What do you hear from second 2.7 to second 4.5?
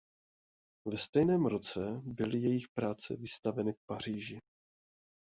práce vystaveny v Paříži.